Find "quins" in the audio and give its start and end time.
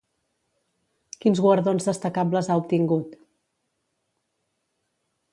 1.25-1.41